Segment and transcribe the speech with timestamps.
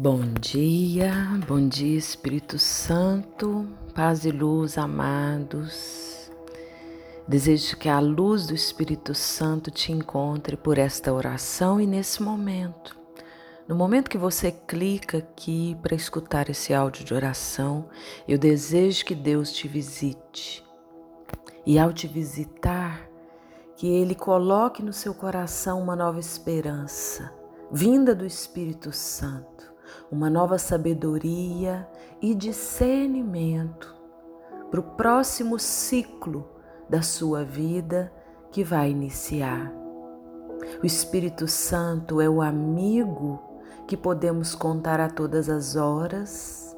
[0.00, 1.12] Bom dia,
[1.44, 6.30] bom dia Espírito Santo, paz e luz, amados.
[7.26, 12.96] Desejo que a luz do Espírito Santo te encontre por esta oração e nesse momento.
[13.66, 17.88] No momento que você clica aqui para escutar esse áudio de oração,
[18.28, 20.64] eu desejo que Deus te visite.
[21.66, 23.02] E ao te visitar,
[23.74, 27.34] que Ele coloque no seu coração uma nova esperança,
[27.72, 29.67] vinda do Espírito Santo
[30.10, 31.88] uma nova sabedoria
[32.20, 33.94] e discernimento
[34.70, 36.48] para o próximo ciclo
[36.88, 38.12] da sua vida
[38.50, 39.72] que vai iniciar.
[40.82, 43.42] O Espírito Santo é o amigo
[43.86, 46.76] que podemos contar a todas as horas,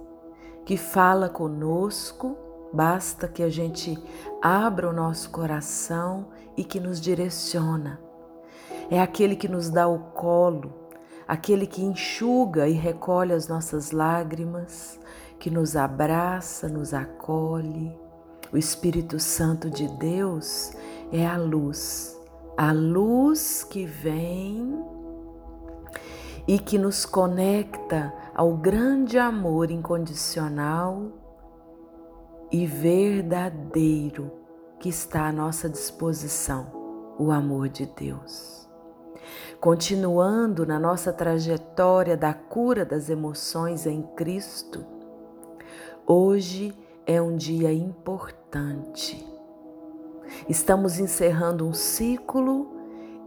[0.65, 2.37] que fala conosco,
[2.73, 3.99] basta que a gente
[4.41, 8.01] abra o nosso coração e que nos direciona.
[8.91, 10.73] É aquele que nos dá o colo,
[11.31, 14.99] aquele que enxuga e recolhe as nossas lágrimas,
[15.39, 17.97] que nos abraça, nos acolhe.
[18.53, 20.73] O Espírito Santo de Deus
[21.13, 22.19] é a luz,
[22.57, 24.85] a luz que vem
[26.49, 31.13] e que nos conecta ao grande amor incondicional
[32.51, 34.33] e verdadeiro
[34.81, 36.73] que está à nossa disposição,
[37.17, 38.60] o amor de Deus.
[39.61, 44.87] Continuando na nossa trajetória da cura das emoções em Cristo,
[46.07, 46.75] hoje
[47.07, 49.23] é um dia importante.
[50.49, 52.75] Estamos encerrando um ciclo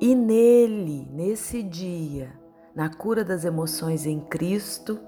[0.01, 2.33] e nele, nesse dia,
[2.73, 4.99] na cura das emoções em Cristo,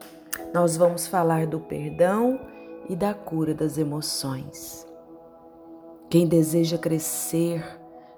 [0.54, 2.40] nós vamos falar do perdão
[2.88, 4.86] e da cura das emoções.
[6.08, 7.66] Quem deseja crescer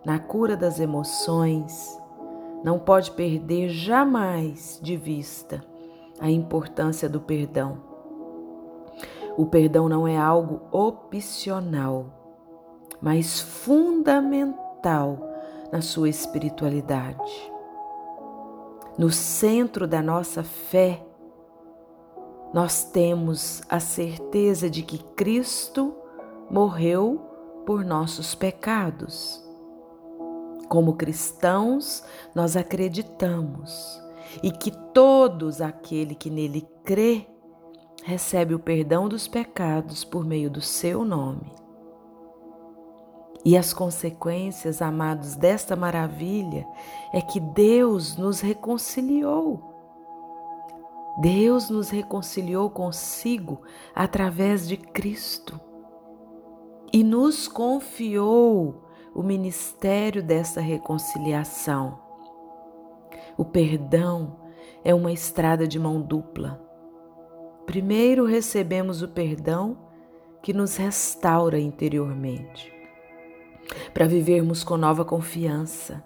[0.03, 1.97] na cura das emoções,
[2.67, 5.63] não pode perder jamais de vista
[6.19, 7.77] a importância do perdão.
[9.37, 12.07] O perdão não é algo opcional,
[13.01, 15.17] mas fundamental
[15.71, 17.53] na sua espiritualidade.
[18.97, 21.01] No centro da nossa fé,
[22.53, 25.95] nós temos a certeza de que Cristo
[26.51, 27.21] morreu
[27.65, 29.46] por nossos pecados.
[30.67, 32.03] Como cristãos,
[32.35, 34.01] nós acreditamos
[34.43, 37.27] e que todos aquele que nele crê
[38.03, 41.51] recebe o perdão dos pecados por meio do seu nome.
[43.45, 46.67] E as consequências, amados, desta maravilha
[47.13, 49.75] é que Deus nos reconciliou.
[51.19, 53.61] Deus nos reconciliou consigo
[53.95, 55.59] através de Cristo
[56.93, 58.86] e nos confiou
[59.17, 61.97] o ministério dessa reconciliação.
[63.35, 64.37] O perdão
[64.83, 66.61] é uma estrada de mão dupla.
[67.65, 69.75] Primeiro recebemos o perdão
[70.39, 72.71] que nos restaura interiormente,
[73.91, 76.03] para vivermos com nova confiança.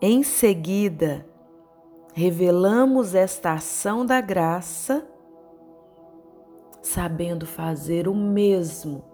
[0.00, 1.26] Em seguida,
[2.14, 5.04] revelamos esta ação da graça,
[6.80, 9.04] sabendo fazer o mesmo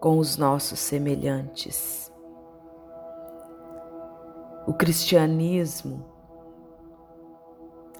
[0.00, 2.09] com os nossos semelhantes.
[4.66, 6.04] O cristianismo,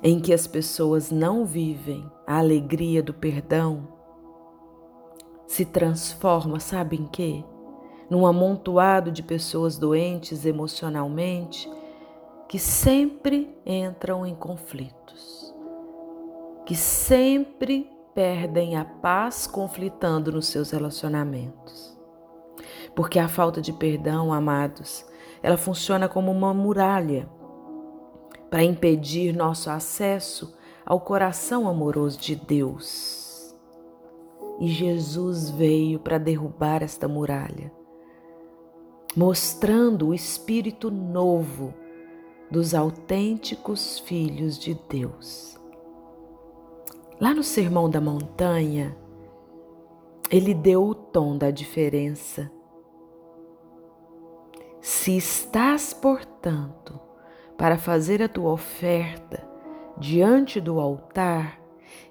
[0.02, 3.88] em que as pessoas não vivem a alegria do perdão,
[5.46, 7.44] se transforma, sabe em quê?
[8.08, 11.70] Num amontoado de pessoas doentes emocionalmente
[12.48, 15.54] que sempre entram em conflitos,
[16.66, 21.96] que sempre perdem a paz conflitando nos seus relacionamentos.
[22.94, 25.04] Porque a falta de perdão, amados,
[25.42, 27.28] ela funciona como uma muralha
[28.50, 33.54] para impedir nosso acesso ao coração amoroso de Deus.
[34.58, 37.72] E Jesus veio para derrubar esta muralha,
[39.16, 41.72] mostrando o espírito novo
[42.50, 45.58] dos autênticos filhos de Deus.
[47.20, 48.96] Lá no Sermão da Montanha,
[50.30, 52.50] ele deu o tom da diferença
[54.80, 56.98] se estás, portanto,
[57.56, 59.46] para fazer a tua oferta
[59.98, 61.60] diante do altar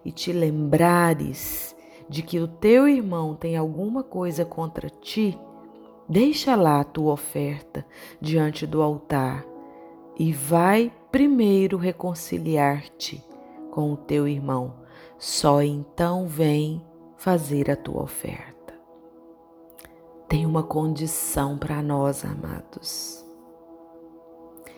[0.06, 1.76] e te lembrares
[2.08, 5.38] de que o teu irmão tem alguma coisa contra ti,
[6.08, 7.86] deixa lá a tua oferta
[8.22, 9.46] diante do altar
[10.18, 13.24] e vai primeiro reconciliar-te
[13.72, 14.76] com o teu irmão.
[15.18, 16.86] Só então vem
[17.18, 18.59] fazer a tua oferta
[20.30, 23.26] tem uma condição para nós, amados.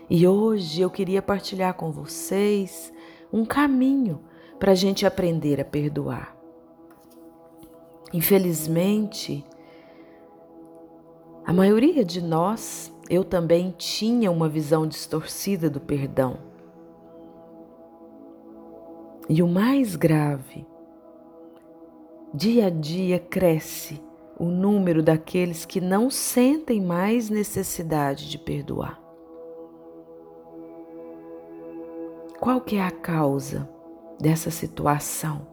[0.09, 2.91] E hoje eu queria partilhar com vocês
[3.33, 4.21] um caminho
[4.57, 6.37] para a gente aprender a perdoar.
[8.13, 9.45] Infelizmente,
[11.45, 16.37] a maioria de nós, eu também tinha uma visão distorcida do perdão.
[19.27, 20.65] E o mais grave,
[22.33, 24.01] dia a dia cresce
[24.41, 28.99] o número daqueles que não sentem mais necessidade de perdoar.
[32.39, 33.69] Qual que é a causa
[34.19, 35.45] dessa situação?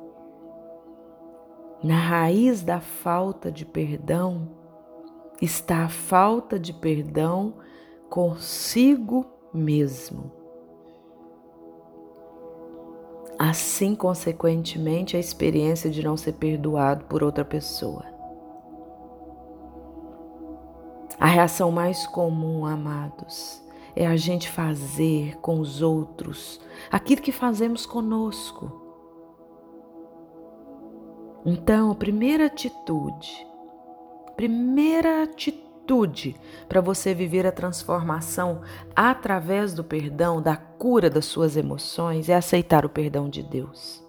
[1.84, 4.48] Na raiz da falta de perdão
[5.38, 7.56] está a falta de perdão
[8.08, 10.32] consigo mesmo.
[13.38, 18.17] Assim, consequentemente, a experiência de não ser perdoado por outra pessoa.
[21.20, 23.60] A reação mais comum, amados,
[23.96, 26.60] é a gente fazer com os outros
[26.92, 28.70] aquilo que fazemos conosco.
[31.44, 33.44] Então, a primeira atitude,
[34.36, 36.36] primeira atitude
[36.68, 38.60] para você viver a transformação
[38.94, 44.04] através do perdão, da cura das suas emoções, é aceitar o perdão de Deus.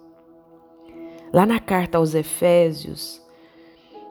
[1.32, 3.20] Lá na carta aos Efésios,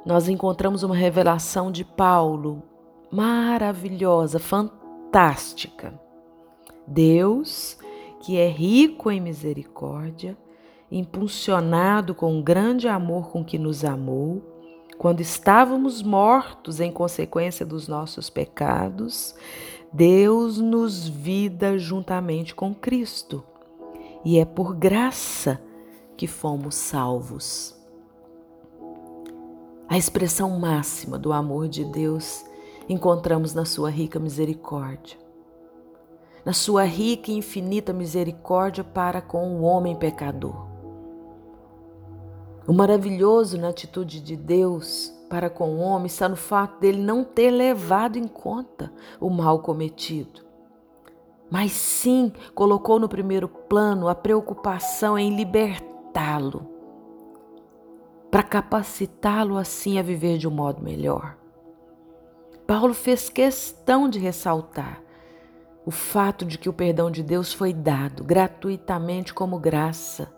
[0.05, 2.68] nós encontramos uma revelação de Paulo
[3.11, 5.99] maravilhosa, fantástica.
[6.85, 7.77] Deus,
[8.21, 10.37] que é rico em misericórdia,
[10.91, 14.41] impulsionado com um grande amor com que nos amou,
[14.97, 19.33] quando estávamos mortos em consequência dos nossos pecados,
[19.93, 23.43] Deus nos vida juntamente com Cristo.
[24.25, 25.61] E é por graça
[26.17, 27.75] que fomos salvos.
[29.87, 32.43] A expressão máxima do amor de Deus
[32.89, 35.17] encontramos na sua rica misericórdia.
[36.43, 40.67] Na sua rica e infinita misericórdia para com o homem pecador.
[42.67, 47.23] O maravilhoso na atitude de Deus para com o homem está no fato dele não
[47.23, 50.41] ter levado em conta o mal cometido,
[51.51, 56.67] mas sim colocou no primeiro plano a preocupação em libertá-lo,
[58.31, 61.38] para capacitá-lo assim a viver de um modo melhor.
[62.69, 65.01] Paulo fez questão de ressaltar
[65.87, 70.31] o fato de que o perdão de Deus foi dado gratuitamente como graça.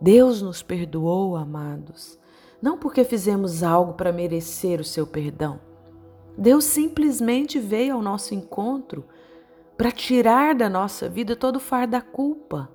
[0.00, 2.18] Deus nos perdoou, amados,
[2.62, 5.60] não porque fizemos algo para merecer o seu perdão.
[6.38, 9.04] Deus simplesmente veio ao nosso encontro
[9.76, 12.70] para tirar da nossa vida todo o fardo da culpa.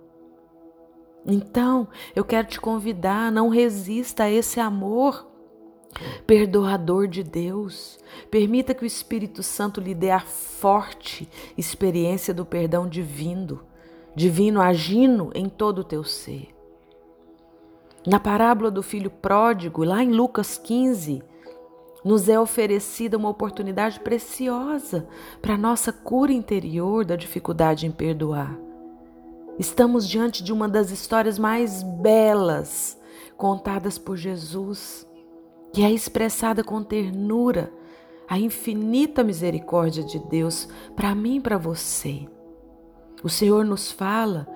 [1.25, 5.25] Então, eu quero te convidar, não resista a esse amor
[6.25, 7.99] perdoador de Deus.
[8.29, 13.61] Permita que o Espírito Santo lhe dê a forte experiência do perdão divino,
[14.15, 16.49] divino agindo em todo o teu ser.
[18.05, 21.21] Na parábola do filho pródigo, lá em Lucas 15,
[22.05, 25.07] nos é oferecida uma oportunidade preciosa
[25.41, 28.57] para a nossa cura interior da dificuldade em perdoar.
[29.59, 32.97] Estamos diante de uma das histórias mais belas
[33.35, 35.06] contadas por Jesus
[35.73, 37.71] que é expressada com ternura
[38.27, 42.27] a infinita misericórdia de Deus para mim e para você.
[43.23, 44.47] O Senhor nos fala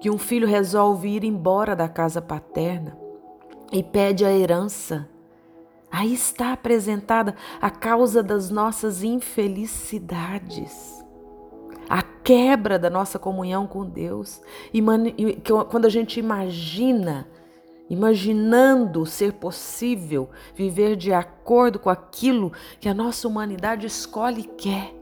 [0.00, 2.96] que um filho resolve ir embora da casa paterna
[3.70, 5.08] e pede a herança.
[5.90, 11.04] Aí está apresentada a causa das nossas infelicidades,
[11.88, 14.40] a quebra da nossa comunhão com Deus.
[14.72, 14.82] E
[15.70, 17.26] quando a gente imagina
[17.88, 24.94] imaginando ser possível viver de acordo com aquilo que a nossa humanidade escolhe e quer.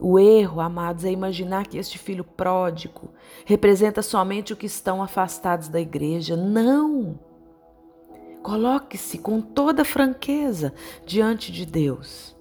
[0.00, 3.12] O erro, amados, é imaginar que este filho pródigo
[3.44, 6.36] representa somente o que estão afastados da igreja.
[6.36, 7.18] Não!
[8.42, 10.72] Coloque-se com toda franqueza
[11.04, 12.34] diante de Deus.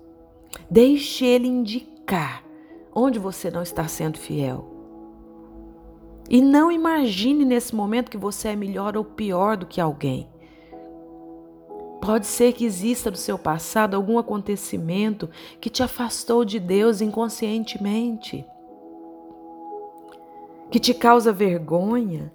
[0.72, 2.44] Deixe Ele indicar
[2.96, 4.69] onde você não está sendo fiel.
[6.30, 10.30] E não imagine nesse momento que você é melhor ou pior do que alguém.
[12.00, 18.46] Pode ser que exista no seu passado algum acontecimento que te afastou de Deus inconscientemente,
[20.72, 22.32] que te causa vergonha,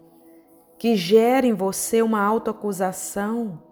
[0.76, 3.62] que gera em você uma autoacusação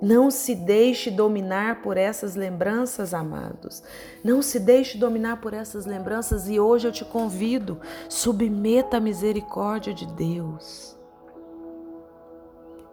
[0.00, 3.82] não se deixe dominar por essas lembranças, amados.
[4.24, 7.78] Não se deixe dominar por essas lembranças e hoje eu te convido,
[8.08, 10.96] submeta a misericórdia de Deus.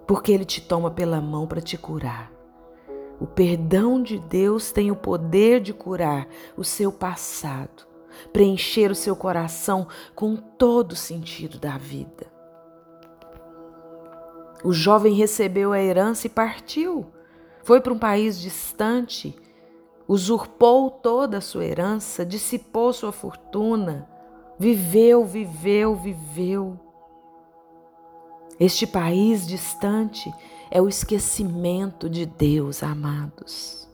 [0.05, 2.31] Porque Ele te toma pela mão para te curar.
[3.19, 7.87] O perdão de Deus tem o poder de curar o seu passado,
[8.31, 12.36] preencher o seu coração com todo o sentido da vida.
[14.63, 17.05] O jovem recebeu a herança e partiu.
[17.63, 19.35] Foi para um país distante,
[20.07, 24.07] usurpou toda a sua herança, dissipou sua fortuna,
[24.57, 26.79] viveu, viveu, viveu.
[28.59, 30.33] Este país distante
[30.71, 33.86] é o esquecimento de Deus, amados.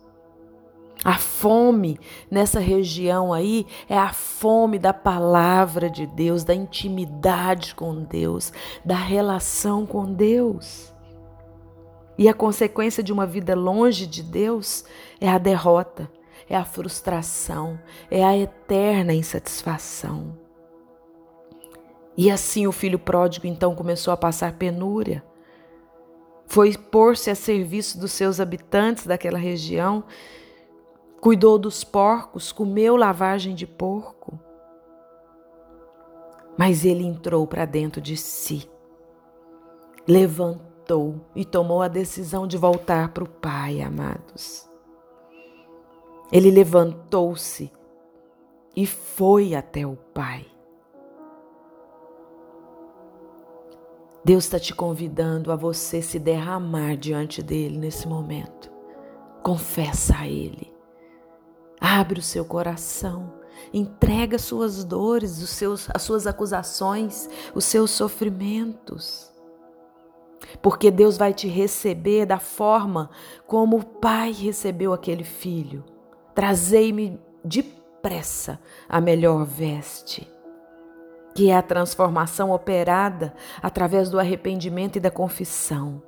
[1.03, 8.03] A fome nessa região aí é a fome da palavra de Deus, da intimidade com
[8.03, 8.53] Deus,
[8.85, 10.93] da relação com Deus.
[12.17, 14.85] E a consequência de uma vida longe de Deus
[15.19, 16.09] é a derrota,
[16.49, 20.37] é a frustração, é a eterna insatisfação.
[22.15, 25.23] E assim o filho pródigo então começou a passar penúria.
[26.45, 30.03] Foi pôr-se a serviço dos seus habitantes daquela região
[31.23, 34.37] cuidou dos porcos, comeu lavagem de porco.
[36.57, 38.69] Mas ele entrou para dentro de si,
[40.05, 44.69] levantou e tomou a decisão de voltar para o Pai, amados.
[46.29, 47.71] Ele levantou-se
[48.75, 50.45] e foi até o Pai.
[54.25, 58.69] Deus está te convidando a você se derramar diante dele nesse momento.
[59.41, 60.72] Confessa a Ele.
[61.85, 63.33] Abre o seu coração,
[63.73, 69.29] entrega suas dores, os seus, as suas acusações, os seus sofrimentos.
[70.61, 73.09] Porque Deus vai te receber da forma
[73.45, 75.83] como o pai recebeu aquele filho.
[76.33, 80.25] Trazei-me depressa a melhor veste,
[81.35, 86.01] que é a transformação operada através do arrependimento e da confissão,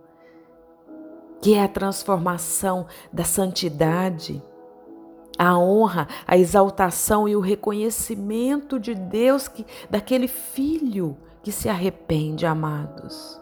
[1.42, 4.42] que é a transformação da santidade
[5.38, 12.46] a honra, a exaltação e o reconhecimento de Deus que daquele filho que se arrepende,
[12.46, 13.40] amados.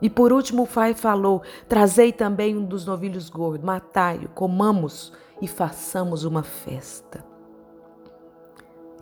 [0.00, 5.48] E por último o pai falou: Trazei também um dos novilhos gordos, matai-o, comamos e
[5.48, 7.24] façamos uma festa.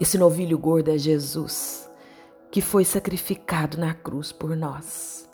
[0.00, 1.91] Esse novilho gordo é Jesus,
[2.50, 5.29] que foi sacrificado na cruz por nós.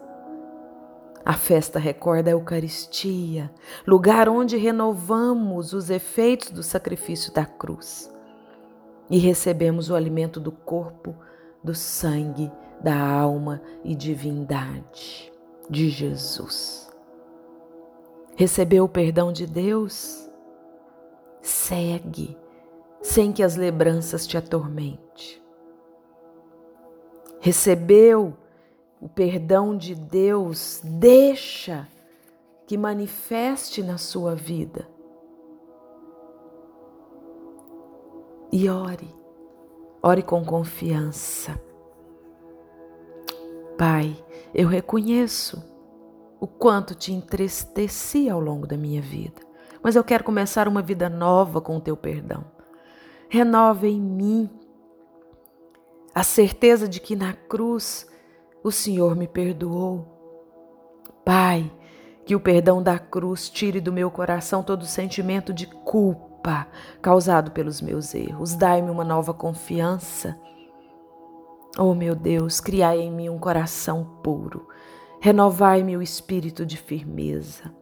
[1.24, 3.50] A festa recorda a Eucaristia,
[3.86, 8.10] lugar onde renovamos os efeitos do sacrifício da cruz
[9.10, 11.14] e recebemos o alimento do corpo,
[11.62, 12.50] do sangue,
[12.80, 15.30] da alma e divindade
[15.68, 16.90] de Jesus.
[18.34, 20.26] Recebeu o perdão de Deus?
[21.42, 22.36] Segue,
[23.02, 25.42] sem que as lembranças te atormente.
[27.40, 28.34] Recebeu
[29.00, 31.88] o perdão de Deus deixa
[32.66, 34.86] que manifeste na sua vida.
[38.52, 39.12] E ore,
[40.02, 41.58] ore com confiança.
[43.78, 45.64] Pai, eu reconheço
[46.38, 49.40] o quanto te entristeci ao longo da minha vida,
[49.82, 52.44] mas eu quero começar uma vida nova com o teu perdão.
[53.28, 54.50] Renova em mim
[56.14, 58.09] a certeza de que na cruz
[58.62, 60.06] o Senhor me perdoou.
[61.24, 61.70] Pai,
[62.24, 66.68] que o perdão da cruz tire do meu coração todo sentimento de culpa
[67.02, 68.54] causado pelos meus erros.
[68.54, 70.38] Dai-me uma nova confiança.
[71.78, 74.68] Oh meu Deus, criai em mim um coração puro.
[75.20, 77.72] Renovai-me o espírito de firmeza.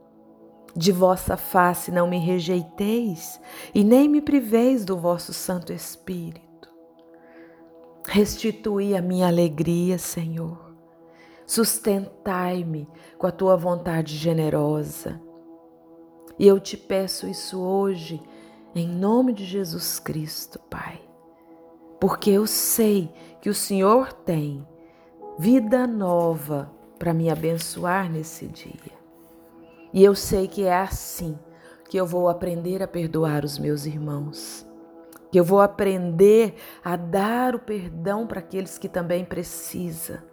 [0.76, 3.40] De vossa face não me rejeiteis
[3.74, 6.68] e nem me priveis do vosso Santo Espírito.
[8.06, 10.67] Restitui a minha alegria, Senhor.
[11.48, 12.86] Sustentai-me
[13.16, 15.18] com a tua vontade generosa.
[16.38, 18.22] E eu te peço isso hoje,
[18.74, 21.00] em nome de Jesus Cristo, Pai.
[21.98, 24.64] Porque eu sei que o Senhor tem
[25.38, 28.98] vida nova para me abençoar nesse dia.
[29.94, 31.38] E eu sei que é assim
[31.88, 34.66] que eu vou aprender a perdoar os meus irmãos.
[35.32, 40.27] Que eu vou aprender a dar o perdão para aqueles que também precisam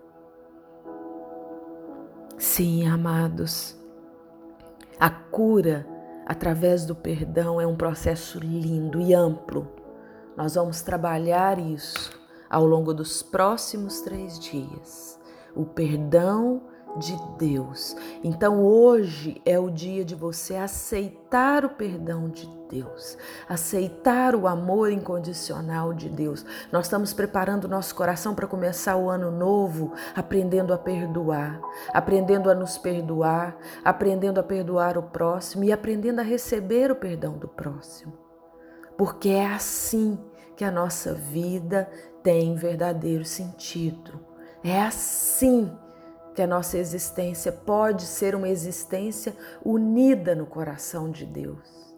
[2.38, 3.78] Sim, amados,
[5.00, 5.88] a cura
[6.26, 9.72] através do perdão é um processo lindo e amplo.
[10.36, 12.12] Nós vamos trabalhar isso
[12.50, 15.18] ao longo dos próximos três dias.
[15.56, 16.64] O perdão
[16.98, 17.96] de Deus.
[18.24, 24.92] Então hoje é o dia de você aceitar o perdão de Deus, aceitar o amor
[24.92, 26.46] incondicional de Deus.
[26.72, 31.62] Nós estamos preparando nosso coração para começar o ano novo, aprendendo a perdoar,
[31.94, 37.38] aprendendo a nos perdoar, aprendendo a perdoar o próximo e aprendendo a receber o perdão
[37.38, 38.14] do próximo.
[38.98, 40.18] Porque é assim
[40.56, 41.90] que a nossa vida
[42.24, 44.20] tem verdadeiro sentido.
[44.64, 45.72] É assim
[46.36, 51.96] que a nossa existência pode ser uma existência unida no coração de Deus.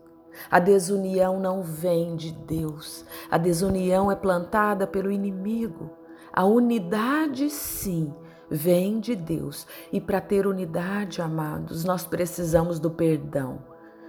[0.52, 3.04] A desunião não vem de Deus.
[3.32, 5.90] A desunião é plantada pelo inimigo.
[6.32, 8.14] A unidade, sim,
[8.48, 9.66] vem de Deus.
[9.92, 13.64] E para ter unidade, amados, nós precisamos do perdão.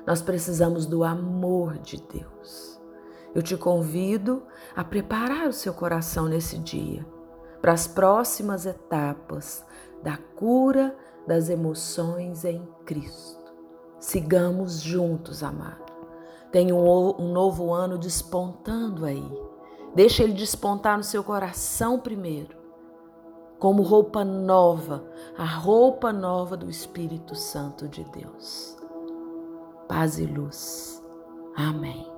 [0.06, 2.78] Nós precisamos do amor de Deus.
[3.34, 4.42] Eu te convido
[4.76, 7.06] a preparar o seu coração nesse dia
[7.60, 9.64] para as próximas etapas
[10.02, 10.96] da cura
[11.26, 13.38] das emoções em Cristo.
[13.98, 15.92] Sigamos juntos, amado.
[16.50, 19.24] Tem um, um novo ano despontando aí.
[19.94, 22.56] Deixa ele despontar no seu coração primeiro,
[23.58, 25.04] como roupa nova,
[25.36, 28.76] a roupa nova do Espírito Santo de Deus.
[29.88, 31.02] Paz e luz.
[31.56, 32.17] Amém.